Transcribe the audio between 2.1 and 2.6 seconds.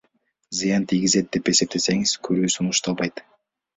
көрүү